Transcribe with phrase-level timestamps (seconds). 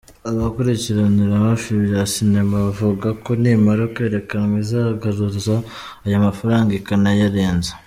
[0.29, 5.55] Abakurikiranira hafi ibya sinema bavuga ko nimara kwerekanwa izagaruza
[6.05, 7.71] ayo mafaranga ikanayarenze.